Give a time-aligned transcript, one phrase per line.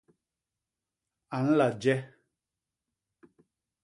[1.35, 1.95] A nla je.